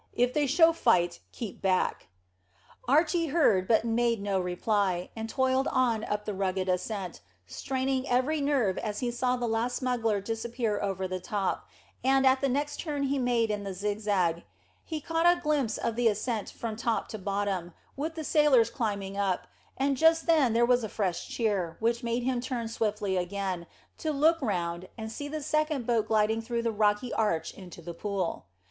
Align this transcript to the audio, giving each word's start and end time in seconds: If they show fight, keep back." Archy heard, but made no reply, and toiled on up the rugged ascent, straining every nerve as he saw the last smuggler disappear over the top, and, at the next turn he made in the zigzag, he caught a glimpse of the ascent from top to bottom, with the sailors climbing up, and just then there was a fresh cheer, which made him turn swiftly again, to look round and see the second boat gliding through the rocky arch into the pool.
If 0.13 0.33
they 0.33 0.47
show 0.47 0.73
fight, 0.73 1.19
keep 1.31 1.61
back." 1.61 2.07
Archy 2.87 3.27
heard, 3.27 3.67
but 3.67 3.85
made 3.85 4.19
no 4.19 4.39
reply, 4.39 5.11
and 5.15 5.29
toiled 5.29 5.67
on 5.67 6.03
up 6.05 6.25
the 6.25 6.33
rugged 6.33 6.67
ascent, 6.67 7.21
straining 7.45 8.09
every 8.09 8.41
nerve 8.41 8.79
as 8.79 9.01
he 9.01 9.11
saw 9.11 9.35
the 9.35 9.45
last 9.47 9.75
smuggler 9.75 10.19
disappear 10.19 10.81
over 10.81 11.07
the 11.07 11.19
top, 11.19 11.67
and, 12.03 12.25
at 12.25 12.41
the 12.41 12.49
next 12.49 12.79
turn 12.79 13.03
he 13.03 13.19
made 13.19 13.51
in 13.51 13.63
the 13.63 13.75
zigzag, 13.75 14.43
he 14.83 15.01
caught 15.01 15.27
a 15.27 15.39
glimpse 15.39 15.77
of 15.77 15.95
the 15.95 16.07
ascent 16.07 16.49
from 16.49 16.75
top 16.75 17.07
to 17.09 17.19
bottom, 17.19 17.71
with 17.95 18.15
the 18.15 18.23
sailors 18.23 18.71
climbing 18.71 19.17
up, 19.17 19.45
and 19.77 19.97
just 19.97 20.25
then 20.25 20.53
there 20.53 20.65
was 20.65 20.83
a 20.83 20.89
fresh 20.89 21.27
cheer, 21.29 21.77
which 21.79 22.01
made 22.01 22.23
him 22.23 22.41
turn 22.41 22.67
swiftly 22.67 23.17
again, 23.17 23.67
to 23.99 24.11
look 24.11 24.41
round 24.41 24.89
and 24.97 25.11
see 25.11 25.27
the 25.27 25.43
second 25.43 25.85
boat 25.85 26.07
gliding 26.07 26.41
through 26.41 26.63
the 26.63 26.71
rocky 26.71 27.13
arch 27.13 27.53
into 27.53 27.83
the 27.83 27.93
pool. 27.93 28.47